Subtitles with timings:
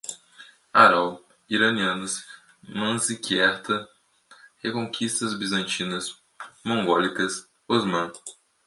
[0.73, 2.25] Aral, iranianas,
[2.67, 3.87] Manziquerta,
[4.63, 6.15] reconquistas bizantinas,
[6.65, 8.11] mongólicas, Osmã